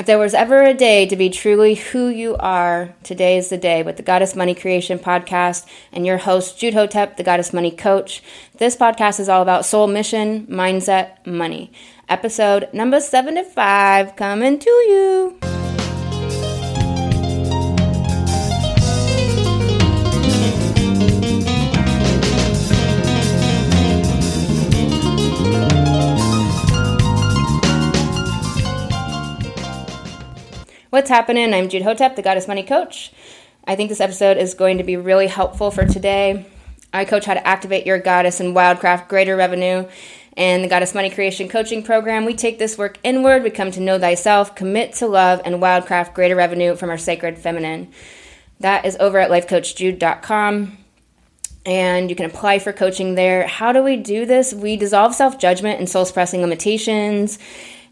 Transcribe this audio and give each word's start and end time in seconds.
If 0.00 0.06
there 0.06 0.18
was 0.18 0.32
ever 0.32 0.62
a 0.62 0.72
day 0.72 1.04
to 1.04 1.14
be 1.14 1.28
truly 1.28 1.74
who 1.74 2.08
you 2.08 2.34
are, 2.36 2.94
today 3.02 3.36
is 3.36 3.50
the 3.50 3.58
day 3.58 3.82
with 3.82 3.98
the 3.98 4.02
Goddess 4.02 4.34
Money 4.34 4.54
Creation 4.54 4.98
podcast 4.98 5.66
and 5.92 6.06
your 6.06 6.16
host, 6.16 6.58
Jude 6.58 6.72
Hotep, 6.72 7.18
the 7.18 7.22
Goddess 7.22 7.52
Money 7.52 7.70
Coach. 7.70 8.22
This 8.56 8.74
podcast 8.74 9.20
is 9.20 9.28
all 9.28 9.42
about 9.42 9.66
soul 9.66 9.86
mission, 9.88 10.46
mindset, 10.46 11.26
money. 11.26 11.70
Episode 12.08 12.70
number 12.72 12.98
75 12.98 14.16
coming 14.16 14.58
to 14.58 14.70
you. 14.70 15.59
What's 31.00 31.08
happening? 31.08 31.54
I'm 31.54 31.70
Jude 31.70 31.80
Hotep, 31.80 32.14
the 32.14 32.20
Goddess 32.20 32.46
Money 32.46 32.62
Coach. 32.62 33.10
I 33.64 33.74
think 33.74 33.88
this 33.88 34.02
episode 34.02 34.36
is 34.36 34.52
going 34.52 34.76
to 34.76 34.84
be 34.84 34.98
really 34.98 35.28
helpful 35.28 35.70
for 35.70 35.86
today. 35.86 36.44
I 36.92 37.06
coach 37.06 37.24
how 37.24 37.32
to 37.32 37.48
activate 37.48 37.86
your 37.86 37.98
goddess 37.98 38.38
and 38.38 38.54
wildcraft 38.54 39.08
greater 39.08 39.34
revenue. 39.34 39.88
And 40.36 40.62
the 40.62 40.68
Goddess 40.68 40.94
Money 40.94 41.08
Creation 41.08 41.48
Coaching 41.48 41.82
Program, 41.82 42.26
we 42.26 42.34
take 42.34 42.58
this 42.58 42.76
work 42.76 42.98
inward. 43.02 43.42
We 43.42 43.48
come 43.48 43.70
to 43.70 43.80
know 43.80 43.98
thyself, 43.98 44.54
commit 44.54 44.92
to 44.96 45.06
love, 45.06 45.40
and 45.46 45.54
wildcraft 45.54 46.12
greater 46.12 46.36
revenue 46.36 46.76
from 46.76 46.90
our 46.90 46.98
sacred 46.98 47.38
feminine. 47.38 47.90
That 48.58 48.84
is 48.84 48.98
over 49.00 49.16
at 49.16 49.30
lifecoachjude.com. 49.30 50.76
And 51.64 52.10
you 52.10 52.16
can 52.16 52.26
apply 52.26 52.58
for 52.58 52.74
coaching 52.74 53.14
there. 53.14 53.46
How 53.46 53.72
do 53.72 53.82
we 53.82 53.96
do 53.96 54.26
this? 54.26 54.52
We 54.52 54.76
dissolve 54.76 55.14
self 55.14 55.38
judgment 55.38 55.78
and 55.78 55.88
soul 55.88 56.04
suppressing 56.04 56.42
limitations 56.42 57.38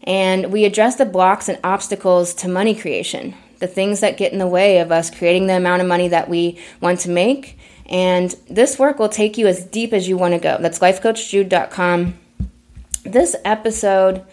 and 0.03 0.51
we 0.51 0.65
address 0.65 0.95
the 0.95 1.05
blocks 1.05 1.49
and 1.49 1.59
obstacles 1.63 2.33
to 2.35 2.47
money 2.47 2.75
creation, 2.75 3.35
the 3.59 3.67
things 3.67 3.99
that 3.99 4.17
get 4.17 4.31
in 4.31 4.39
the 4.39 4.47
way 4.47 4.79
of 4.79 4.91
us 4.91 5.09
creating 5.09 5.47
the 5.47 5.57
amount 5.57 5.81
of 5.81 5.87
money 5.87 6.07
that 6.07 6.29
we 6.29 6.59
want 6.81 6.99
to 7.01 7.09
make. 7.09 7.57
And 7.85 8.33
this 8.49 8.77
work 8.77 8.99
will 8.99 9.09
take 9.09 9.37
you 9.37 9.47
as 9.47 9.63
deep 9.63 9.93
as 9.93 10.07
you 10.07 10.17
want 10.17 10.33
to 10.35 10.39
go. 10.39 10.57
That's 10.59 10.79
lifecoachjude.com. 10.79 12.19
This 13.03 13.35
episode, 13.43 14.23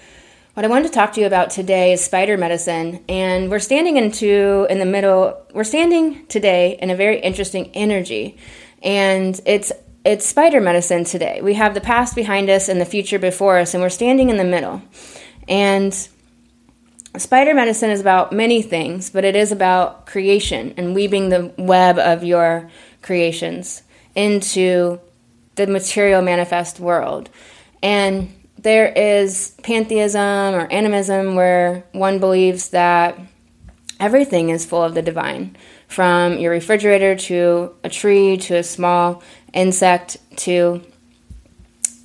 what 0.54 0.64
I 0.64 0.68
wanted 0.68 0.88
to 0.88 0.94
talk 0.94 1.12
to 1.14 1.20
you 1.20 1.26
about 1.26 1.50
today 1.50 1.92
is 1.92 2.04
spider 2.04 2.36
medicine. 2.36 3.02
And 3.08 3.50
we're 3.50 3.58
standing 3.58 3.96
into 3.96 4.66
in 4.68 4.78
the 4.78 4.86
middle, 4.86 5.40
we're 5.54 5.64
standing 5.64 6.26
today 6.26 6.78
in 6.80 6.90
a 6.90 6.96
very 6.96 7.18
interesting 7.20 7.70
energy. 7.74 8.36
And 8.82 9.40
it's 9.46 9.72
it's 10.04 10.24
spider 10.24 10.60
medicine 10.60 11.02
today. 11.02 11.40
We 11.42 11.54
have 11.54 11.74
the 11.74 11.80
past 11.80 12.14
behind 12.14 12.48
us 12.48 12.68
and 12.68 12.80
the 12.80 12.84
future 12.84 13.18
before 13.18 13.58
us, 13.58 13.74
and 13.74 13.82
we're 13.82 13.88
standing 13.88 14.30
in 14.30 14.36
the 14.36 14.44
middle. 14.44 14.80
And 15.48 15.94
spider 17.16 17.54
medicine 17.54 17.90
is 17.90 18.00
about 18.00 18.32
many 18.32 18.62
things, 18.62 19.10
but 19.10 19.24
it 19.24 19.36
is 19.36 19.52
about 19.52 20.06
creation 20.06 20.74
and 20.76 20.94
weaving 20.94 21.28
the 21.28 21.52
web 21.56 21.98
of 21.98 22.24
your 22.24 22.70
creations 23.02 23.82
into 24.14 25.00
the 25.54 25.66
material 25.66 26.22
manifest 26.22 26.80
world. 26.80 27.30
And 27.82 28.32
there 28.58 28.88
is 28.88 29.54
pantheism 29.62 30.54
or 30.54 30.66
animism 30.72 31.34
where 31.34 31.84
one 31.92 32.18
believes 32.18 32.70
that 32.70 33.18
everything 34.00 34.50
is 34.50 34.64
full 34.64 34.82
of 34.82 34.94
the 34.94 35.02
divine 35.02 35.56
from 35.88 36.38
your 36.38 36.50
refrigerator 36.50 37.14
to 37.14 37.74
a 37.84 37.88
tree 37.88 38.36
to 38.36 38.56
a 38.56 38.62
small 38.62 39.22
insect 39.52 40.16
to 40.36 40.82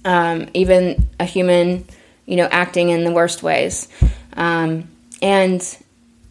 um, 0.06 0.50
even 0.54 1.10
a 1.20 1.26
human 1.26 1.86
you 2.26 2.36
know, 2.36 2.48
acting 2.52 2.90
in 2.90 3.04
the 3.04 3.12
worst 3.12 3.44
ways. 3.44 3.88
Um, 4.34 4.90
and 5.22 5.78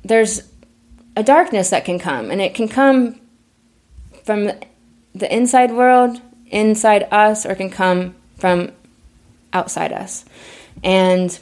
there's 0.04 0.42
a 1.16 1.22
darkness 1.22 1.70
that 1.70 1.84
can 1.84 1.98
come, 1.98 2.30
and 2.30 2.40
it 2.40 2.54
can 2.54 2.68
come 2.68 3.20
from 4.24 4.50
the 5.14 5.34
inside 5.34 5.72
world, 5.72 6.20
inside 6.46 7.08
us, 7.10 7.44
or 7.44 7.54
can 7.54 7.70
come 7.70 8.14
from 8.36 8.72
outside 9.52 9.92
us. 9.92 10.24
And 10.82 11.38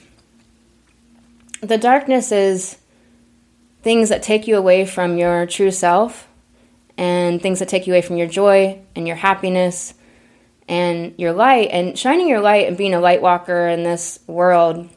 the 1.60 1.78
darkness 1.78 2.32
is 2.32 2.78
things 3.82 4.08
that 4.08 4.22
take 4.22 4.47
you 4.47 4.56
away 4.56 4.84
from 4.84 5.19
your 5.19 5.47
true 5.47 5.70
self 5.70 6.26
and 6.97 7.41
things 7.41 7.60
that 7.60 7.69
take 7.69 7.87
you 7.87 7.92
away 7.92 8.03
from 8.03 8.16
your 8.16 8.26
joy 8.26 8.78
and 8.97 9.06
your 9.06 9.16
happiness 9.16 9.94
and 10.69 11.15
your 11.17 11.33
light 11.33 11.71
and 11.73 11.99
shining 11.99 12.29
your 12.29 12.41
light 12.41 12.69
and 12.69 12.77
being 12.77 12.95
a 12.95 13.01
light 13.01 13.23
walker 13.23 13.69
in 13.69 13.83
this 13.83 14.21
world 14.27 14.89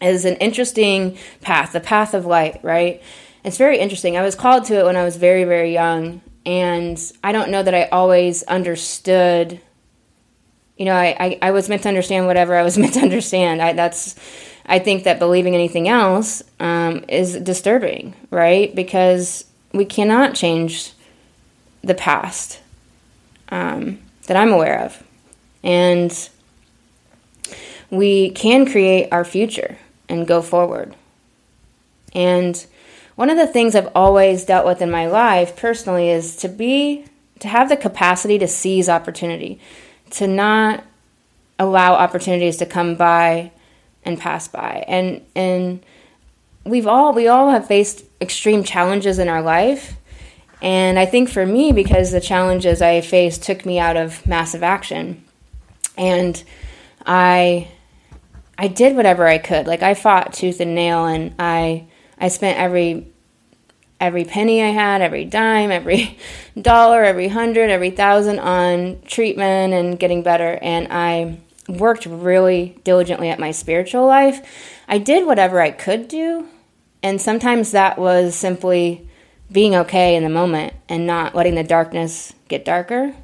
is 0.00 0.24
an 0.24 0.36
interesting 0.36 1.16
path, 1.40 1.72
the 1.72 1.80
path 1.80 2.14
of 2.14 2.26
light, 2.26 2.60
right? 2.62 3.02
It's 3.44 3.58
very 3.58 3.78
interesting. 3.78 4.16
I 4.16 4.22
was 4.22 4.34
called 4.34 4.64
to 4.66 4.80
it 4.80 4.84
when 4.84 4.96
I 4.96 5.04
was 5.04 5.16
very, 5.16 5.44
very 5.44 5.72
young, 5.72 6.20
and 6.44 7.00
I 7.22 7.32
don't 7.32 7.50
know 7.50 7.62
that 7.62 7.74
I 7.74 7.84
always 7.84 8.42
understood. 8.44 9.60
You 10.76 10.86
know, 10.86 10.94
I, 10.94 11.16
I, 11.18 11.38
I 11.42 11.50
was 11.52 11.68
meant 11.68 11.82
to 11.82 11.88
understand 11.88 12.26
whatever 12.26 12.56
I 12.56 12.62
was 12.62 12.76
meant 12.78 12.94
to 12.94 13.00
understand. 13.00 13.62
I, 13.62 13.72
that's, 13.72 14.16
I 14.66 14.78
think 14.78 15.04
that 15.04 15.18
believing 15.18 15.54
anything 15.54 15.88
else 15.88 16.42
um, 16.58 17.04
is 17.08 17.36
disturbing, 17.36 18.14
right? 18.30 18.74
Because 18.74 19.44
we 19.72 19.84
cannot 19.84 20.34
change 20.34 20.92
the 21.82 21.94
past. 21.94 22.60
Um, 23.48 24.00
that 24.26 24.36
I'm 24.36 24.52
aware 24.52 24.80
of. 24.80 25.02
And 25.62 26.28
we 27.90 28.30
can 28.30 28.66
create 28.66 29.08
our 29.12 29.24
future 29.24 29.78
and 30.08 30.26
go 30.26 30.42
forward. 30.42 30.94
And 32.12 32.64
one 33.16 33.30
of 33.30 33.36
the 33.36 33.46
things 33.46 33.74
I've 33.74 33.90
always 33.94 34.44
dealt 34.44 34.66
with 34.66 34.82
in 34.82 34.90
my 34.90 35.06
life 35.06 35.56
personally 35.56 36.10
is 36.10 36.36
to 36.36 36.48
be 36.48 37.06
to 37.40 37.48
have 37.48 37.68
the 37.68 37.76
capacity 37.76 38.38
to 38.38 38.48
seize 38.48 38.88
opportunity, 38.88 39.60
to 40.10 40.26
not 40.26 40.84
allow 41.58 41.94
opportunities 41.94 42.56
to 42.58 42.66
come 42.66 42.94
by 42.94 43.50
and 44.04 44.18
pass 44.18 44.48
by. 44.48 44.84
And 44.86 45.24
and 45.34 45.84
we've 46.64 46.86
all 46.86 47.12
we 47.12 47.28
all 47.28 47.50
have 47.50 47.66
faced 47.66 48.04
extreme 48.20 48.64
challenges 48.64 49.18
in 49.18 49.28
our 49.28 49.42
life 49.42 49.96
and 50.62 50.98
I 50.98 51.06
think 51.06 51.28
for 51.28 51.44
me, 51.44 51.72
because 51.72 52.12
the 52.12 52.20
challenges 52.20 52.80
I 52.80 53.00
faced 53.00 53.42
took 53.42 53.66
me 53.66 53.78
out 53.78 53.96
of 53.96 54.26
massive 54.26 54.62
action, 54.62 55.24
and 55.96 56.42
I 57.04 57.68
I 58.58 58.68
did 58.68 58.96
whatever 58.96 59.26
I 59.26 59.38
could. 59.38 59.66
Like 59.66 59.82
I 59.82 59.94
fought 59.94 60.32
tooth 60.32 60.60
and 60.60 60.74
nail, 60.74 61.04
and 61.06 61.34
I 61.38 61.86
I 62.18 62.28
spent 62.28 62.58
every 62.58 63.06
every 64.00 64.24
penny 64.24 64.62
I 64.62 64.70
had, 64.70 65.02
every 65.02 65.24
dime, 65.24 65.70
every 65.70 66.18
dollar, 66.60 67.04
every 67.04 67.28
hundred, 67.28 67.70
every 67.70 67.90
thousand 67.90 68.38
on 68.38 69.00
treatment 69.06 69.74
and 69.74 69.98
getting 69.98 70.22
better. 70.22 70.58
And 70.62 70.88
I 70.90 71.38
worked 71.68 72.06
really 72.06 72.78
diligently 72.84 73.28
at 73.28 73.38
my 73.38 73.50
spiritual 73.50 74.06
life. 74.06 74.80
I 74.88 74.98
did 74.98 75.26
whatever 75.26 75.60
I 75.60 75.70
could 75.70 76.08
do, 76.08 76.48
and 77.02 77.20
sometimes 77.20 77.72
that 77.72 77.98
was 77.98 78.34
simply 78.34 79.05
being 79.50 79.74
okay 79.74 80.16
in 80.16 80.22
the 80.22 80.28
moment 80.28 80.74
and 80.88 81.06
not 81.06 81.34
letting 81.34 81.54
the 81.54 81.62
darkness 81.62 82.32
get 82.48 82.64
darker. 82.64 83.14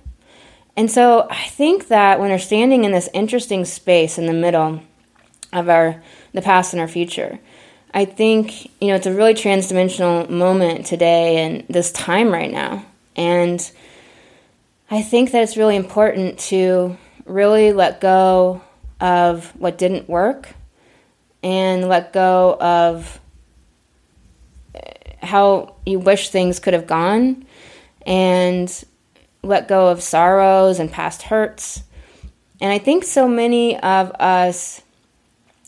And 0.77 0.91
so 0.91 1.27
I 1.31 1.49
think 1.49 1.89
that 1.89 2.19
when 2.19 2.31
we're 2.31 2.39
standing 2.39 2.85
in 2.85 2.93
this 2.93 3.09
interesting 3.13 3.65
space 3.65 4.19
in 4.19 4.27
the 4.27 4.33
middle 4.33 4.83
of 5.53 5.69
our 5.69 6.03
the 6.33 6.41
past 6.41 6.73
and 6.73 6.81
our 6.81 6.89
future, 6.89 7.39
I 7.93 8.07
think, 8.07 8.71
you 8.81 8.89
know, 8.89 8.95
it's 8.95 9.07
a 9.07 9.13
really 9.13 9.35
transdimensional 9.35 10.31
moment 10.31 10.87
today 10.87 11.45
and 11.45 11.67
this 11.69 11.93
time 11.93 12.31
right 12.31 12.51
now. 12.51 12.87
And 13.17 13.71
I 14.91 15.03
think 15.03 15.33
that 15.33 15.43
it's 15.43 15.59
really 15.59 15.77
important 15.77 16.39
to 16.39 16.97
really 17.27 17.73
let 17.73 18.01
go 18.01 18.63
of 19.01 19.55
what 19.59 19.77
didn't 19.77 20.09
work 20.09 20.55
and 21.43 21.89
let 21.89 22.13
go 22.13 22.57
of 22.61 23.21
how 25.23 25.75
you 25.87 25.99
wish 25.99 26.31
things 26.31 26.59
could 26.59 26.75
have 26.75 26.87
gone 26.87 27.47
and 28.07 28.85
let 29.43 29.69
go 29.69 29.89
of 29.89 30.03
sorrows 30.03 30.79
and 30.79 30.91
past 30.91 31.23
hurts. 31.23 31.83
And 32.61 32.71
I 32.71 32.79
think 32.79 33.05
so 33.05 33.27
many 33.27 33.79
of 33.79 34.11
us 34.13 34.83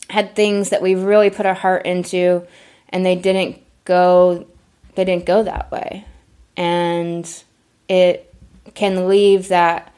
had 0.09 0.35
things 0.35 0.69
that 0.69 0.81
we 0.81 0.95
really 0.95 1.29
put 1.29 1.45
our 1.45 1.53
heart 1.53 1.85
into 1.85 2.45
and 2.89 3.05
they 3.05 3.15
didn't 3.15 3.61
go 3.85 4.45
they 4.95 5.03
didn't 5.03 5.25
go 5.25 5.43
that 5.43 5.71
way. 5.71 6.05
And 6.55 7.43
it 7.89 8.33
can 8.73 9.07
leave 9.07 9.49
that 9.49 9.93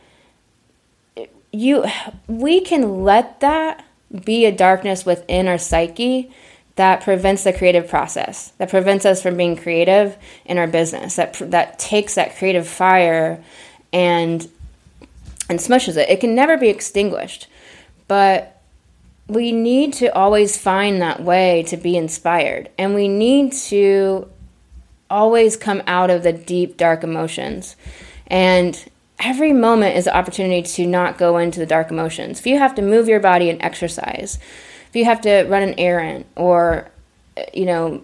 you 1.52 1.86
we 2.28 2.62
can 2.62 3.04
let 3.04 3.40
that 3.42 3.84
be 4.26 4.46
a 4.46 4.52
darkness 4.52 5.06
within 5.06 5.48
our 5.48 5.58
psyche 5.58 6.32
that 6.78 7.02
prevents 7.02 7.44
the 7.44 7.54
creative 7.54 7.88
process, 7.90 8.52
that 8.58 8.70
prevents 8.70 9.06
us 9.06 9.22
from 9.22 9.36
being 9.36 9.56
creative 9.56 10.16
in 10.46 10.58
our 10.58 10.68
business, 10.68 11.16
that 11.18 11.34
that 11.52 11.78
takes 11.78 12.16
that 12.16 12.38
creative 12.38 12.68
fire 12.68 13.44
and 13.92 14.50
and 15.50 15.60
smushes 15.60 15.98
it. 15.98 16.10
It 16.10 16.20
can 16.20 16.36
never 16.36 16.58
be 16.58 16.70
extinguished. 16.70 17.48
But 18.08 18.62
we 19.28 19.52
need 19.52 19.94
to 19.94 20.14
always 20.14 20.58
find 20.58 21.02
that 21.02 21.22
way 21.22 21.64
to 21.64 21.78
be 21.78 21.98
inspired. 21.98 22.70
And 22.78 22.96
we 22.96 23.08
need 23.08 23.54
to 23.54 24.30
always 25.10 25.58
come 25.58 25.82
out 25.88 26.10
of 26.10 26.24
the 26.24 26.34
deep, 26.34 26.78
dark 26.78 27.04
emotions. 27.04 27.76
And 28.28 28.90
every 29.20 29.52
moment 29.52 29.98
is 29.98 30.08
an 30.08 30.14
opportunity 30.14 30.62
to 30.62 30.86
not 30.86 31.18
go 31.18 31.38
into 31.38 31.60
the 31.60 31.66
dark 31.66 31.92
emotions. 31.92 32.40
If 32.40 32.48
you 32.48 32.58
have 32.58 32.76
to 32.76 32.82
move 32.82 33.08
your 33.08 33.20
body 33.20 33.50
and 33.50 33.62
exercise, 33.62 34.40
if 34.90 34.96
you 34.96 35.06
have 35.06 35.22
to 35.22 35.44
run 35.44 35.64
an 35.64 35.76
errand 35.78 36.26
or, 36.36 36.90
you 37.54 37.66
know, 37.66 38.04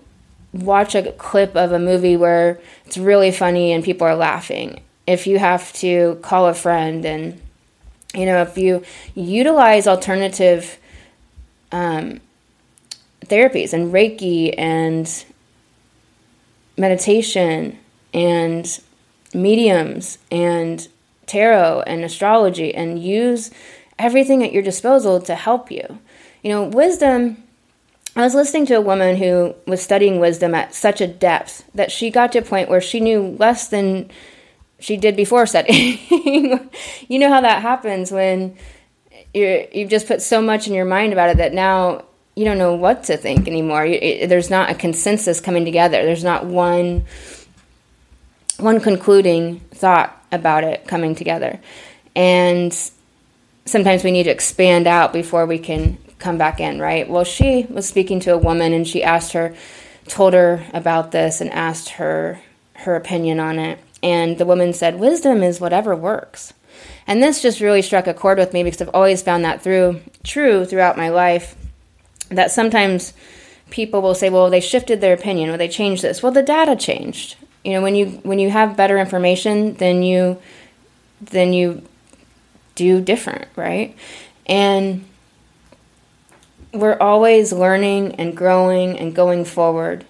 watch 0.53 0.95
a 0.95 1.11
clip 1.13 1.55
of 1.55 1.71
a 1.71 1.79
movie 1.79 2.17
where 2.17 2.59
it's 2.85 2.97
really 2.97 3.31
funny 3.31 3.71
and 3.71 3.83
people 3.83 4.05
are 4.05 4.15
laughing, 4.15 4.81
if 5.07 5.27
you 5.27 5.39
have 5.39 5.73
to 5.73 6.19
call 6.21 6.47
a 6.47 6.53
friend 6.53 7.05
and, 7.05 7.41
you 8.13 8.25
know, 8.25 8.41
if 8.41 8.57
you 8.57 8.83
utilize 9.15 9.87
alternative 9.87 10.77
um, 11.71 12.21
therapies 13.25 13.73
and 13.73 13.91
Reiki 13.91 14.53
and 14.57 15.25
meditation 16.77 17.79
and 18.13 18.79
mediums 19.33 20.17
and 20.31 20.87
tarot 21.25 21.81
and 21.87 22.03
astrology 22.03 22.73
and 22.73 23.01
use 23.01 23.51
everything 23.97 24.43
at 24.43 24.51
your 24.51 24.63
disposal 24.63 25.19
to 25.21 25.35
help 25.35 25.71
you. 25.71 25.99
You 26.43 26.49
know, 26.49 26.63
wisdom. 26.63 27.37
I 28.15 28.21
was 28.21 28.35
listening 28.35 28.67
to 28.67 28.75
a 28.75 28.81
woman 28.81 29.15
who 29.15 29.55
was 29.65 29.81
studying 29.81 30.19
wisdom 30.19 30.53
at 30.53 30.75
such 30.75 31.01
a 31.01 31.07
depth 31.07 31.63
that 31.73 31.91
she 31.91 32.11
got 32.11 32.33
to 32.33 32.39
a 32.39 32.43
point 32.43 32.69
where 32.69 32.81
she 32.81 32.99
knew 32.99 33.35
less 33.39 33.69
than 33.69 34.11
she 34.79 34.97
did 34.97 35.15
before 35.15 35.45
studying. 35.47 35.99
you 37.07 37.17
know 37.17 37.29
how 37.29 37.41
that 37.41 37.61
happens 37.61 38.11
when 38.11 38.55
you 39.33 39.67
you've 39.71 39.89
just 39.89 40.07
put 40.07 40.21
so 40.21 40.41
much 40.41 40.67
in 40.67 40.73
your 40.73 40.85
mind 40.85 41.13
about 41.13 41.29
it 41.29 41.37
that 41.37 41.53
now 41.53 42.03
you 42.35 42.45
don't 42.45 42.57
know 42.57 42.75
what 42.75 43.03
to 43.05 43.17
think 43.17 43.47
anymore. 43.47 43.85
It, 43.85 44.27
there's 44.27 44.49
not 44.49 44.69
a 44.69 44.75
consensus 44.75 45.39
coming 45.39 45.65
together. 45.65 46.03
There's 46.03 46.23
not 46.23 46.45
one 46.45 47.05
one 48.57 48.79
concluding 48.79 49.59
thought 49.71 50.21
about 50.31 50.63
it 50.63 50.87
coming 50.87 51.15
together. 51.15 51.59
And 52.15 52.77
sometimes 53.65 54.03
we 54.03 54.11
need 54.11 54.23
to 54.23 54.29
expand 54.29 54.87
out 54.87 55.13
before 55.13 55.45
we 55.45 55.57
can 55.57 55.97
come 56.23 56.37
back 56.37 56.59
in, 56.59 56.79
right? 56.79 57.07
Well, 57.09 57.23
she 57.23 57.67
was 57.69 57.87
speaking 57.87 58.19
to 58.21 58.33
a 58.33 58.37
woman 58.37 58.73
and 58.73 58.87
she 58.87 59.03
asked 59.03 59.33
her 59.33 59.53
told 60.07 60.33
her 60.33 60.65
about 60.73 61.11
this 61.11 61.39
and 61.39 61.49
asked 61.51 61.89
her 61.89 62.39
her 62.73 62.95
opinion 62.95 63.39
on 63.39 63.59
it. 63.59 63.79
And 64.01 64.37
the 64.37 64.45
woman 64.45 64.73
said, 64.73 64.99
"Wisdom 64.99 65.43
is 65.43 65.61
whatever 65.61 65.95
works." 65.95 66.53
And 67.07 67.21
this 67.21 67.41
just 67.41 67.61
really 67.61 67.81
struck 67.81 68.07
a 68.07 68.13
chord 68.13 68.37
with 68.37 68.53
me 68.53 68.63
because 68.63 68.81
I've 68.81 68.89
always 68.93 69.21
found 69.21 69.45
that 69.45 69.61
through 69.61 70.01
true 70.23 70.65
throughout 70.65 70.97
my 70.97 71.09
life 71.09 71.55
that 72.29 72.51
sometimes 72.51 73.13
people 73.69 74.01
will 74.01 74.15
say, 74.15 74.29
well, 74.29 74.49
they 74.49 74.59
shifted 74.59 75.01
their 75.01 75.13
opinion 75.13 75.49
or 75.49 75.57
they 75.57 75.67
changed 75.67 76.01
this. 76.01 76.21
Well, 76.21 76.31
the 76.31 76.43
data 76.43 76.75
changed. 76.75 77.35
You 77.63 77.73
know, 77.73 77.81
when 77.81 77.95
you 77.95 78.07
when 78.23 78.39
you 78.39 78.49
have 78.49 78.77
better 78.77 78.97
information, 78.97 79.73
then 79.75 80.03
you 80.03 80.37
then 81.21 81.53
you 81.53 81.81
do 82.75 83.01
different, 83.01 83.47
right? 83.55 83.95
And 84.45 85.05
we're 86.73 86.97
always 86.97 87.53
learning 87.53 88.15
and 88.15 88.35
growing 88.35 88.97
and 88.97 89.15
going 89.15 89.45
forward. 89.45 90.05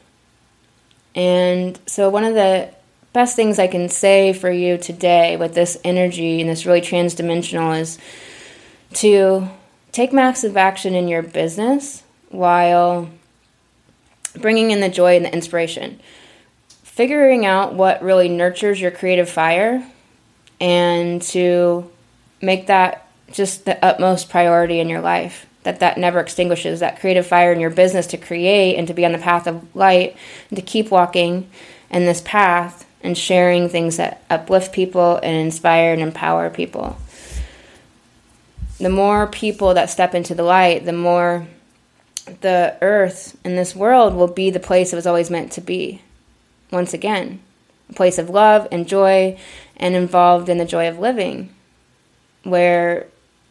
And 1.13 1.79
so 1.85 2.09
one 2.09 2.23
of 2.23 2.33
the 2.33 2.69
best 3.11 3.35
things 3.35 3.59
I 3.59 3.67
can 3.67 3.89
say 3.89 4.33
for 4.33 4.49
you 4.49 4.77
today 4.77 5.35
with 5.35 5.53
this 5.53 5.77
energy 5.83 6.41
and 6.41 6.49
this 6.49 6.65
really 6.65 6.81
transdimensional 6.81 7.79
is 7.79 7.99
to 8.93 9.47
take 9.91 10.13
massive 10.13 10.57
action 10.57 10.95
in 10.95 11.07
your 11.07 11.21
business 11.21 12.01
while 12.29 13.09
bringing 14.39 14.71
in 14.71 14.79
the 14.79 14.89
joy 14.89 15.17
and 15.17 15.25
the 15.25 15.33
inspiration. 15.33 15.99
Figuring 16.83 17.45
out 17.45 17.73
what 17.73 18.01
really 18.01 18.29
nurtures 18.29 18.79
your 18.79 18.91
creative 18.91 19.29
fire 19.29 19.85
and 20.59 21.21
to 21.21 21.89
make 22.41 22.67
that 22.67 23.07
just 23.31 23.65
the 23.65 23.83
utmost 23.83 24.29
priority 24.29 24.79
in 24.79 24.89
your 24.89 25.01
life 25.01 25.45
that 25.63 25.79
that 25.79 25.97
never 25.97 26.19
extinguishes 26.19 26.79
that 26.79 26.99
creative 26.99 27.25
fire 27.25 27.51
in 27.51 27.59
your 27.59 27.69
business 27.69 28.07
to 28.07 28.17
create 28.17 28.75
and 28.75 28.87
to 28.87 28.93
be 28.93 29.05
on 29.05 29.11
the 29.11 29.17
path 29.17 29.47
of 29.47 29.75
light 29.75 30.15
and 30.49 30.57
to 30.57 30.61
keep 30.61 30.91
walking 30.91 31.49
in 31.89 32.05
this 32.05 32.21
path 32.21 32.85
and 33.01 33.17
sharing 33.17 33.67
things 33.67 33.97
that 33.97 34.23
uplift 34.29 34.73
people 34.73 35.17
and 35.17 35.35
inspire 35.35 35.93
and 35.93 36.01
empower 36.01 36.49
people. 36.49 36.97
The 38.79 38.89
more 38.89 39.27
people 39.27 39.73
that 39.73 39.89
step 39.89 40.15
into 40.15 40.33
the 40.35 40.43
light, 40.43 40.85
the 40.85 40.93
more 40.93 41.47
the 42.41 42.77
earth 42.81 43.37
and 43.43 43.57
this 43.57 43.75
world 43.75 44.13
will 44.13 44.27
be 44.27 44.49
the 44.49 44.59
place 44.59 44.93
it 44.93 44.95
was 44.95 45.07
always 45.07 45.29
meant 45.29 45.51
to 45.53 45.61
be. 45.61 46.01
Once 46.71 46.93
again, 46.93 47.39
a 47.89 47.93
place 47.93 48.17
of 48.17 48.29
love 48.29 48.67
and 48.71 48.87
joy 48.87 49.37
and 49.77 49.95
involved 49.95 50.49
in 50.49 50.57
the 50.57 50.65
joy 50.65 50.87
of 50.87 50.99
living, 50.99 51.53
where 52.43 53.07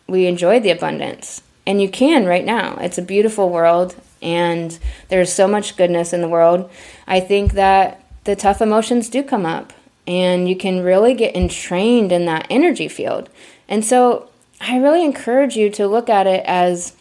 we 0.08 0.26
enjoy 0.26 0.58
the 0.58 0.70
abundance. 0.70 1.42
And 1.66 1.80
you 1.80 1.88
can 1.88 2.26
right 2.26 2.44
now. 2.44 2.76
It's 2.80 2.98
a 2.98 3.02
beautiful 3.02 3.50
world, 3.50 3.94
and 4.20 4.78
there's 5.08 5.32
so 5.32 5.46
much 5.46 5.76
goodness 5.76 6.12
in 6.12 6.20
the 6.20 6.28
world. 6.28 6.70
I 7.06 7.20
think 7.20 7.52
that 7.52 8.02
the 8.24 8.36
tough 8.36 8.60
emotions 8.60 9.08
do 9.08 9.22
come 9.22 9.46
up 9.46 9.72
and 10.06 10.48
you 10.48 10.56
can 10.56 10.82
really 10.82 11.14
get 11.14 11.36
entrained 11.36 12.12
in 12.12 12.26
that 12.26 12.46
energy 12.50 12.88
field. 12.88 13.28
And 13.68 13.84
so 13.84 14.28
I 14.60 14.78
really 14.78 15.04
encourage 15.04 15.56
you 15.56 15.70
to 15.70 15.86
look 15.86 16.08
at 16.08 16.26
it 16.26 16.44
as 16.46 16.96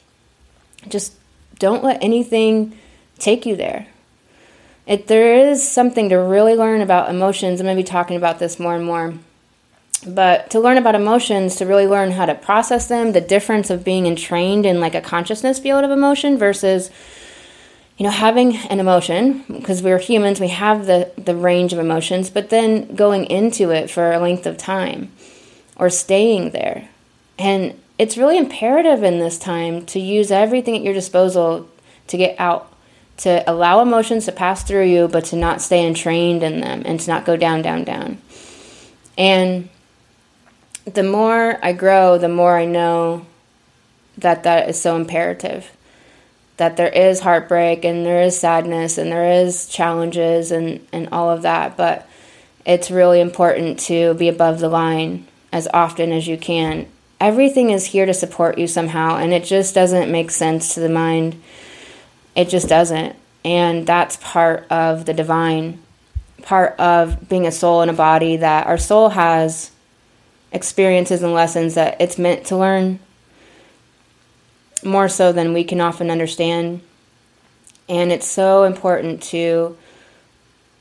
just 0.87 1.13
don't 1.59 1.83
let 1.83 2.01
anything 2.01 2.77
take 3.19 3.45
you 3.45 3.55
there. 3.55 3.87
If 4.87 5.07
there 5.07 5.35
is 5.35 5.67
something 5.67 6.09
to 6.09 6.15
really 6.15 6.55
learn 6.55 6.81
about 6.81 7.09
emotions. 7.09 7.59
I'm 7.59 7.65
going 7.65 7.77
to 7.77 7.83
be 7.83 7.87
talking 7.87 8.17
about 8.17 8.39
this 8.39 8.59
more 8.59 8.75
and 8.75 8.83
more. 8.83 9.13
But 10.05 10.49
to 10.51 10.59
learn 10.59 10.77
about 10.77 10.95
emotions, 10.95 11.57
to 11.57 11.65
really 11.65 11.87
learn 11.87 12.11
how 12.11 12.25
to 12.25 12.35
process 12.35 12.87
them, 12.87 13.11
the 13.11 13.21
difference 13.21 13.69
of 13.69 13.83
being 13.83 14.07
entrained 14.07 14.65
in 14.65 14.79
like 14.79 14.95
a 14.95 15.01
consciousness 15.01 15.59
field 15.59 15.83
of 15.83 15.91
emotion 15.91 16.37
versus 16.37 16.89
you 18.01 18.05
know, 18.05 18.11
having 18.11 18.55
an 18.55 18.79
emotion, 18.79 19.43
because 19.47 19.83
we're 19.83 19.99
humans, 19.99 20.39
we 20.39 20.47
have 20.47 20.87
the, 20.87 21.11
the 21.17 21.35
range 21.35 21.71
of 21.71 21.77
emotions, 21.77 22.31
but 22.31 22.49
then 22.49 22.95
going 22.95 23.25
into 23.25 23.69
it 23.69 23.91
for 23.91 24.11
a 24.11 24.19
length 24.19 24.47
of 24.47 24.57
time 24.57 25.11
or 25.75 25.87
staying 25.87 26.49
there. 26.49 26.89
And 27.37 27.79
it's 27.99 28.17
really 28.17 28.39
imperative 28.39 29.03
in 29.03 29.19
this 29.19 29.37
time 29.37 29.85
to 29.85 29.99
use 29.99 30.31
everything 30.31 30.75
at 30.75 30.81
your 30.81 30.95
disposal 30.95 31.69
to 32.07 32.17
get 32.17 32.39
out, 32.39 32.73
to 33.17 33.43
allow 33.47 33.81
emotions 33.81 34.25
to 34.25 34.31
pass 34.31 34.63
through 34.63 34.87
you, 34.87 35.07
but 35.07 35.25
to 35.25 35.35
not 35.35 35.61
stay 35.61 35.85
entrained 35.85 36.41
in 36.41 36.59
them 36.59 36.81
and 36.85 36.99
to 36.99 37.07
not 37.07 37.23
go 37.23 37.37
down, 37.37 37.61
down, 37.61 37.83
down. 37.83 38.17
And 39.15 39.69
the 40.85 41.03
more 41.03 41.59
I 41.63 41.73
grow, 41.73 42.17
the 42.17 42.29
more 42.29 42.57
I 42.57 42.65
know 42.65 43.25
that 44.17 44.43
that 44.43 44.69
is 44.69 44.81
so 44.81 44.95
imperative 44.95 45.71
that 46.61 46.77
there 46.77 46.89
is 46.89 47.21
heartbreak 47.21 47.83
and 47.83 48.05
there 48.05 48.21
is 48.21 48.39
sadness 48.39 48.99
and 48.99 49.11
there 49.11 49.41
is 49.41 49.67
challenges 49.67 50.51
and, 50.51 50.85
and 50.93 51.09
all 51.11 51.31
of 51.31 51.41
that. 51.41 51.75
But 51.75 52.07
it's 52.67 52.91
really 52.91 53.19
important 53.19 53.79
to 53.79 54.13
be 54.13 54.27
above 54.27 54.59
the 54.59 54.69
line 54.69 55.25
as 55.51 55.67
often 55.73 56.11
as 56.11 56.27
you 56.27 56.37
can. 56.37 56.85
Everything 57.19 57.71
is 57.71 57.87
here 57.87 58.05
to 58.05 58.13
support 58.13 58.59
you 58.59 58.67
somehow, 58.67 59.17
and 59.17 59.33
it 59.33 59.43
just 59.43 59.73
doesn't 59.73 60.11
make 60.11 60.29
sense 60.29 60.75
to 60.75 60.79
the 60.79 60.87
mind. 60.87 61.41
It 62.35 62.47
just 62.47 62.69
doesn't. 62.69 63.15
And 63.43 63.87
that's 63.87 64.17
part 64.17 64.67
of 64.69 65.05
the 65.05 65.15
divine, 65.15 65.79
part 66.43 66.79
of 66.79 67.27
being 67.27 67.47
a 67.47 67.51
soul 67.51 67.81
in 67.81 67.89
a 67.89 67.93
body 67.93 68.37
that 68.37 68.67
our 68.67 68.77
soul 68.77 69.09
has 69.09 69.70
experiences 70.51 71.23
and 71.23 71.33
lessons 71.33 71.75
that 71.75 71.99
it's 71.99 72.17
meant 72.17 72.45
to 72.47 72.57
learn 72.57 72.99
more 74.83 75.07
so 75.07 75.31
than 75.31 75.53
we 75.53 75.63
can 75.63 75.79
often 75.79 76.09
understand. 76.09 76.81
And 77.87 78.11
it's 78.11 78.27
so 78.27 78.63
important 78.63 79.21
to 79.23 79.77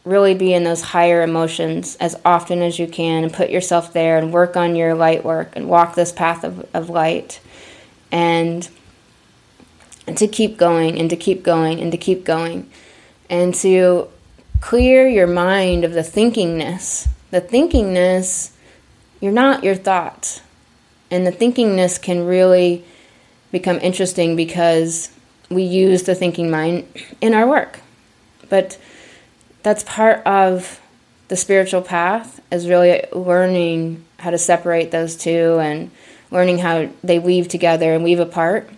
really 0.05 0.35
be 0.35 0.55
in 0.55 0.65
those 0.65 0.81
higher 0.81 1.23
emotions 1.23 1.97
as 1.97 2.19
often 2.25 2.63
as 2.63 2.79
you 2.79 2.87
can 2.87 3.23
and 3.25 3.33
put 3.33 3.51
yourself 3.51 3.93
there 3.93 4.19
and 4.19 4.33
work 4.33 4.57
on 4.57 4.75
your 4.75 4.95
light 4.95 5.25
work 5.25 5.53
and 5.55 5.69
walk 5.69 5.95
this 5.95 6.11
path 6.11 6.43
of, 6.43 6.67
of 6.75 6.89
light 6.89 7.41
and, 8.11 8.69
and 10.07 10.17
to 10.17 10.27
keep 10.27 10.57
going 10.57 10.99
and 10.99 11.11
to 11.11 11.17
keep 11.17 11.43
going 11.43 11.81
and 11.81 11.93
to 11.93 11.99
keep 11.99 12.25
going 12.25 12.69
and 13.29 13.55
to 13.55 14.09
clear 14.61 15.07
your 15.07 15.27
mind 15.27 15.85
of 15.85 15.93
the 15.93 16.01
thinkingness. 16.01 17.09
The 17.31 17.41
thinkingness, 17.41 18.53
you're 19.21 19.33
not 19.33 19.65
your 19.65 19.75
thoughts. 19.75 20.41
And 21.11 21.27
the 21.27 21.33
thinkingness 21.33 22.01
can 22.01 22.25
really 22.25 22.85
become 23.53 23.79
interesting 23.79 24.37
because 24.37 25.11
we 25.51 25.63
use 25.63 26.05
the 26.05 26.15
thinking 26.15 26.51
mind 26.51 26.87
in 27.21 27.35
our 27.35 27.49
work. 27.49 27.81
But 28.49 28.79
that's 29.63 29.83
part 29.85 30.25
of 30.27 30.81
the 31.29 31.37
spiritual 31.37 31.83
path 31.83 32.41
is 32.51 32.69
really 32.69 33.05
learning 33.13 34.05
how 34.19 34.31
to 34.31 34.39
separate 34.39 34.91
those 34.91 35.17
two 35.17 35.59
and 35.59 35.91
learning 36.31 36.59
how 36.59 36.89
they 37.03 37.19
weave 37.19 37.49
together 37.49 37.95
and 37.95 38.05
weave 38.05 38.21
apart. 38.21 38.71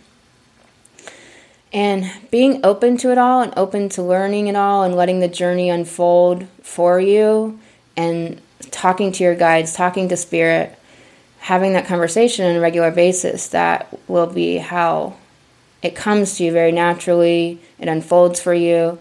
And 1.73 2.11
being 2.31 2.61
open 2.65 2.99
to 2.99 3.11
it 3.11 3.19
all 3.19 3.41
and 3.41 3.53
open 3.57 3.89
to 3.91 4.03
learning 4.03 4.49
it 4.49 4.57
all 4.57 4.83
and 4.83 4.95
letting 4.95 5.21
the 5.21 5.29
journey 5.29 5.71
unfold 5.71 6.47
for 6.63 7.01
you 7.01 7.59
and 7.97 8.41
talking 8.71 9.13
to 9.13 9.25
your 9.25 9.35
guides, 9.35 9.75
talking 9.75 10.09
to 10.09 10.17
spirit, 10.17 10.79
having 11.39 11.73
that 11.73 11.87
conversation 11.87 12.47
on 12.47 12.57
a 12.57 12.61
regular 12.61 12.91
basis, 12.91 13.49
that 13.49 13.99
will 14.09 14.27
be 14.27 14.59
how 14.59 15.17
it 15.83 15.97
comes 15.97 16.37
to 16.37 16.45
you 16.45 16.53
very 16.53 16.73
naturally. 16.73 17.61
It 17.79 17.89
unfolds 17.89 18.41
for 18.41 18.55
you. 18.55 18.99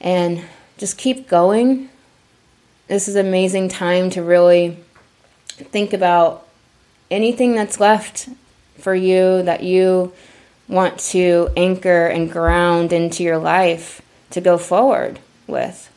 And 0.00 0.42
just 0.76 0.98
keep 0.98 1.28
going. 1.28 1.88
This 2.88 3.08
is 3.08 3.14
an 3.14 3.26
amazing 3.26 3.68
time 3.68 4.10
to 4.10 4.22
really 4.22 4.76
think 5.56 5.92
about 5.92 6.46
anything 7.10 7.54
that's 7.54 7.80
left 7.80 8.28
for 8.78 8.94
you 8.94 9.42
that 9.42 9.62
you 9.62 10.12
want 10.68 10.98
to 10.98 11.50
anchor 11.56 12.06
and 12.06 12.30
ground 12.30 12.92
into 12.92 13.22
your 13.22 13.38
life 13.38 14.02
to 14.30 14.40
go 14.40 14.58
forward 14.58 15.20
with. 15.46 15.91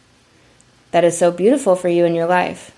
That 0.95 1.03
is 1.03 1.17
so 1.17 1.29
beautiful 1.29 1.75
for 1.75 1.89
you 1.89 2.05
in 2.05 2.15
your 2.15 2.25
life. 2.25 2.73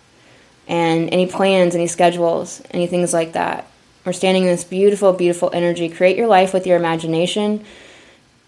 And 0.68 1.08
any 1.14 1.28
plans, 1.28 1.76
any 1.76 1.86
schedules, 1.86 2.64
any 2.72 2.88
things 2.88 3.14
like 3.14 3.34
that. 3.34 3.68
We're 4.04 4.12
standing 4.12 4.42
in 4.42 4.50
this 4.50 4.64
beautiful, 4.64 5.14
beautiful 5.14 5.52
energy. 5.54 5.88
Create 5.88 6.18
your 6.18 6.26
life 6.26 6.52
with 6.52 6.66
your 6.66 6.78
imagination. 6.78 7.64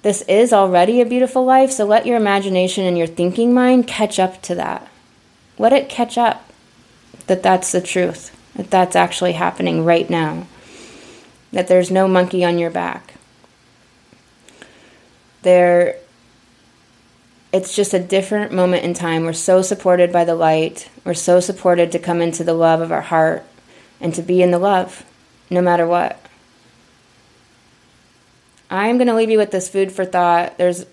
This 0.02 0.24
is 0.24 0.54
already 0.54 1.02
a 1.02 1.06
beautiful 1.06 1.46
life, 1.46 1.70
so 1.70 1.86
let 1.86 2.08
your 2.08 2.18
imagination 2.18 2.84
and 2.84 2.98
your 2.98 3.06
thinking 3.06 3.54
mind 3.54 3.86
catch 3.86 4.18
up 4.18 4.42
to 4.42 4.56
that. 4.56 4.88
Let 5.60 5.72
it 5.72 5.88
catch 5.88 6.18
up 6.18 6.52
that 7.28 7.44
that's 7.44 7.72
the 7.72 7.80
truth, 7.80 8.36
that 8.56 8.72
that's 8.72 8.96
actually 8.96 9.34
happening 9.34 9.86
right 9.86 10.10
now, 10.10 10.48
that 11.52 11.68
there's 11.68 11.92
no 11.92 12.08
monkey 12.08 12.44
on 12.44 12.58
your 12.58 12.72
back. 12.72 13.14
There 15.44 15.98
it's 17.52 17.76
just 17.76 17.94
a 17.94 18.00
different 18.00 18.52
moment 18.52 18.84
in 18.84 18.94
time. 18.94 19.26
We're 19.26 19.34
so 19.34 19.62
supported 19.62 20.12
by 20.12 20.24
the 20.24 20.36
light. 20.36 20.90
We're 21.04 21.14
so 21.14 21.40
supported 21.40 21.92
to 21.94 22.00
come 22.00 22.22
into 22.22 22.44
the 22.44 22.54
love 22.54 22.82
of 22.82 22.92
our 22.92 23.02
heart 23.02 23.44
and 24.00 24.14
to 24.16 24.22
be 24.22 24.42
in 24.42 24.52
the 24.52 24.60
love 24.60 25.06
no 25.50 25.62
matter 25.62 25.88
what. 25.88 26.24
I'm 28.70 28.98
going 28.98 29.08
to 29.08 29.16
leave 29.16 29.32
you 29.32 29.40
with 29.40 29.50
this 29.50 29.68
food 29.68 29.92
for 29.92 30.06
thought. 30.06 30.60
There's 30.60 30.86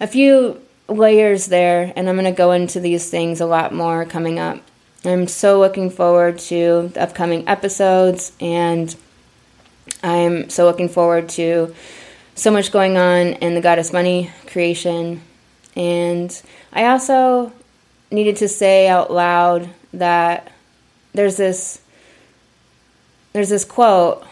a 0.00 0.06
few 0.08 0.60
layers 0.88 1.46
there, 1.46 1.92
and 1.94 2.08
I'm 2.08 2.16
going 2.16 2.24
to 2.24 2.36
go 2.36 2.50
into 2.50 2.80
these 2.80 3.08
things 3.08 3.40
a 3.40 3.46
lot 3.46 3.72
more 3.72 4.04
coming 4.04 4.40
up. 4.40 4.60
I'm 5.04 5.28
so 5.28 5.60
looking 5.60 5.90
forward 5.90 6.40
to 6.40 6.90
the 6.92 7.02
upcoming 7.02 7.48
episodes, 7.48 8.32
and 8.40 8.94
I'm 10.02 10.50
so 10.50 10.64
looking 10.64 10.88
forward 10.88 11.28
to 11.30 11.72
so 12.34 12.50
much 12.50 12.72
going 12.72 12.96
on 12.96 13.34
in 13.34 13.54
the 13.54 13.60
Goddess 13.60 13.92
Money 13.92 14.32
creation. 14.48 15.22
And 15.76 16.42
I 16.72 16.86
also 16.86 17.52
needed 18.10 18.36
to 18.36 18.48
say 18.48 18.88
out 18.88 19.12
loud 19.12 19.70
that 19.92 20.52
there's 21.14 21.36
this 21.36 21.80
there's 23.32 23.48
this 23.48 23.64
quote 23.64 24.24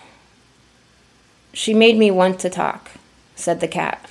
She 1.53 1.75
made 1.75 1.97
me 1.97 2.11
want 2.11 2.41
to 2.41 2.51
talk, 2.51 2.91
said 3.35 3.61
the 3.61 3.69
cat. 3.69 4.09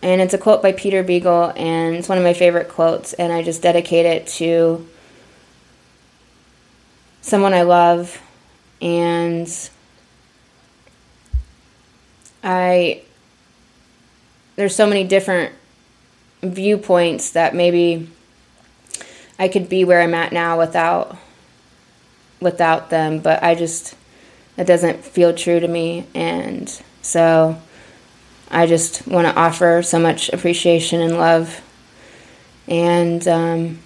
And 0.00 0.20
it's 0.20 0.34
a 0.34 0.38
quote 0.38 0.62
by 0.62 0.72
Peter 0.72 1.04
Beagle, 1.04 1.52
and 1.54 1.94
it's 1.94 2.08
one 2.08 2.18
of 2.18 2.24
my 2.24 2.34
favorite 2.34 2.68
quotes, 2.68 3.12
and 3.12 3.32
I 3.32 3.42
just 3.42 3.62
dedicate 3.62 4.04
it 4.04 4.26
to 4.38 4.84
someone 7.20 7.54
I 7.54 7.62
love. 7.62 8.20
And 8.80 9.48
I, 12.42 13.02
there's 14.56 14.74
so 14.74 14.88
many 14.88 15.04
different 15.04 15.54
viewpoints 16.42 17.30
that 17.30 17.54
maybe 17.54 18.08
I 19.38 19.48
could 19.48 19.68
be 19.68 19.84
where 19.84 20.02
I'm 20.02 20.14
at 20.14 20.32
now 20.32 20.58
without 20.58 21.16
without 22.40 22.90
them, 22.90 23.20
but 23.20 23.42
I 23.42 23.54
just 23.54 23.94
it 24.56 24.66
doesn't 24.66 25.04
feel 25.04 25.32
true 25.32 25.60
to 25.60 25.68
me 25.68 26.06
and 26.14 26.68
so 27.00 27.60
I 28.50 28.66
just 28.66 29.06
want 29.08 29.26
to 29.26 29.34
offer 29.34 29.82
so 29.82 29.98
much 29.98 30.28
appreciation 30.28 31.00
and 31.00 31.16
love. 31.16 31.62
And 32.68 33.26
um, 33.26 33.78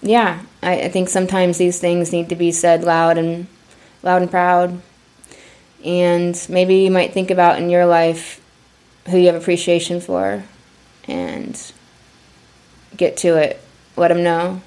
yeah, 0.00 0.40
I, 0.62 0.82
I 0.82 0.88
think 0.88 1.10
sometimes 1.10 1.58
these 1.58 1.78
things 1.78 2.12
need 2.12 2.30
to 2.30 2.34
be 2.34 2.50
said 2.50 2.82
loud 2.82 3.18
and 3.18 3.46
loud 4.02 4.22
and 4.22 4.30
proud. 4.30 4.80
And 5.84 6.46
maybe 6.48 6.76
you 6.76 6.90
might 6.90 7.12
think 7.12 7.30
about 7.30 7.58
in 7.58 7.68
your 7.68 7.84
life 7.84 8.40
who 9.10 9.18
you 9.18 9.26
have 9.26 9.34
appreciation 9.34 10.00
for 10.00 10.42
and 11.08 11.72
get 12.96 13.16
to 13.18 13.36
it. 13.36 13.62
Let 13.96 14.08
them 14.08 14.22
know. 14.22 14.60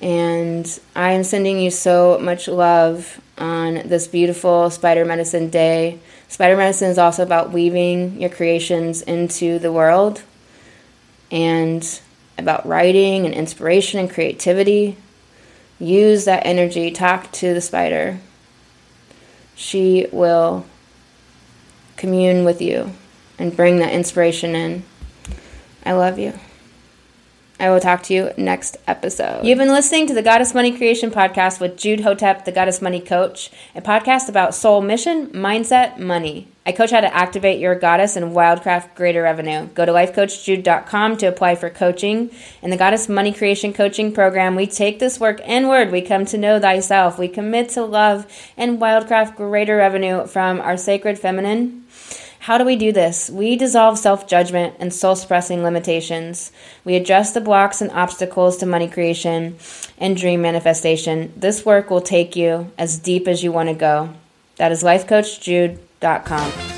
And 0.00 0.80
I 0.94 1.12
am 1.12 1.24
sending 1.24 1.58
you 1.58 1.70
so 1.70 2.18
much 2.20 2.46
love 2.46 3.20
on 3.36 3.88
this 3.88 4.06
beautiful 4.06 4.70
Spider 4.70 5.04
Medicine 5.04 5.50
Day. 5.50 5.98
Spider 6.28 6.56
Medicine 6.56 6.90
is 6.90 6.98
also 6.98 7.22
about 7.22 7.52
weaving 7.52 8.20
your 8.20 8.30
creations 8.30 9.02
into 9.02 9.58
the 9.58 9.72
world 9.72 10.22
and 11.30 12.00
about 12.36 12.66
writing 12.66 13.26
and 13.26 13.34
inspiration 13.34 13.98
and 13.98 14.10
creativity. 14.10 14.96
Use 15.80 16.24
that 16.24 16.46
energy, 16.46 16.90
talk 16.90 17.32
to 17.32 17.52
the 17.54 17.60
spider. 17.60 18.18
She 19.56 20.06
will 20.12 20.64
commune 21.96 22.44
with 22.44 22.62
you 22.62 22.92
and 23.38 23.56
bring 23.56 23.78
that 23.78 23.92
inspiration 23.92 24.54
in. 24.54 24.84
I 25.84 25.92
love 25.92 26.18
you. 26.18 26.32
I 27.60 27.70
will 27.70 27.80
talk 27.80 28.04
to 28.04 28.14
you 28.14 28.30
next 28.36 28.76
episode. 28.86 29.44
You've 29.44 29.58
been 29.58 29.72
listening 29.72 30.06
to 30.06 30.14
the 30.14 30.22
Goddess 30.22 30.54
Money 30.54 30.76
Creation 30.76 31.10
Podcast 31.10 31.60
with 31.60 31.76
Jude 31.76 32.00
Hotep, 32.00 32.44
the 32.44 32.52
Goddess 32.52 32.80
Money 32.80 33.00
Coach, 33.00 33.50
a 33.74 33.80
podcast 33.80 34.28
about 34.28 34.54
soul 34.54 34.80
mission, 34.80 35.26
mindset, 35.28 35.98
money. 35.98 36.46
I 36.64 36.72
coach 36.72 36.90
how 36.90 37.00
to 37.00 37.12
activate 37.12 37.58
your 37.58 37.74
goddess 37.74 38.14
and 38.14 38.36
wildcraft 38.36 38.94
greater 38.94 39.22
revenue. 39.22 39.66
Go 39.68 39.84
to 39.86 39.90
lifecoachjude.com 39.90 41.16
to 41.16 41.26
apply 41.26 41.56
for 41.56 41.70
coaching. 41.70 42.30
In 42.62 42.70
the 42.70 42.76
Goddess 42.76 43.08
Money 43.08 43.32
Creation 43.32 43.72
Coaching 43.72 44.12
Program, 44.12 44.54
we 44.54 44.66
take 44.66 44.98
this 44.98 45.18
work 45.18 45.40
inward. 45.40 45.90
We 45.90 46.02
come 46.02 46.26
to 46.26 46.38
know 46.38 46.60
thyself. 46.60 47.18
We 47.18 47.26
commit 47.26 47.70
to 47.70 47.84
love 47.84 48.26
and 48.56 48.78
wildcraft 48.78 49.34
greater 49.34 49.78
revenue 49.78 50.26
from 50.26 50.60
our 50.60 50.76
sacred 50.76 51.18
feminine 51.18 51.86
how 52.40 52.58
do 52.58 52.64
we 52.64 52.76
do 52.76 52.92
this? 52.92 53.28
We 53.30 53.56
dissolve 53.56 53.98
self 53.98 54.26
judgment 54.26 54.76
and 54.78 54.92
soul 54.92 55.16
suppressing 55.16 55.62
limitations. 55.62 56.52
We 56.84 56.94
address 56.94 57.32
the 57.32 57.40
blocks 57.40 57.80
and 57.80 57.90
obstacles 57.90 58.56
to 58.58 58.66
money 58.66 58.88
creation 58.88 59.56
and 59.98 60.16
dream 60.16 60.42
manifestation. 60.42 61.32
This 61.36 61.66
work 61.66 61.90
will 61.90 62.00
take 62.00 62.36
you 62.36 62.70
as 62.78 62.98
deep 62.98 63.26
as 63.26 63.42
you 63.42 63.52
want 63.52 63.68
to 63.68 63.74
go. 63.74 64.14
That 64.56 64.72
is 64.72 64.82
lifecoachjude.com. 64.82 66.77